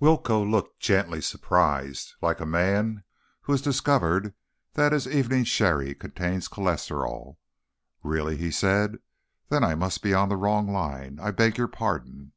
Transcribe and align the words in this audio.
Willcoe 0.00 0.42
looked 0.42 0.80
gently 0.80 1.20
surprised, 1.20 2.14
like 2.22 2.40
a 2.40 2.46
man 2.46 3.04
who 3.42 3.52
has 3.52 3.60
discovered 3.60 4.32
that 4.72 4.92
his 4.92 5.06
evening 5.06 5.44
sherry 5.44 5.94
contains 5.94 6.48
cholesterol. 6.48 7.36
"Really?" 8.02 8.38
he 8.38 8.50
said. 8.50 8.98
"Then 9.50 9.62
I 9.62 9.74
must 9.74 10.02
be 10.02 10.14
on 10.14 10.30
the 10.30 10.36
wrong 10.38 10.72
line. 10.72 11.18
I 11.20 11.32
beg 11.32 11.58
your 11.58 11.68
pardon." 11.68 12.32